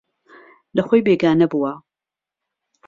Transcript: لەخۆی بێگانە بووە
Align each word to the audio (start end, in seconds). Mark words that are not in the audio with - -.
لەخۆی 0.75 1.05
بێگانە 1.07 1.47
بووە 1.51 1.73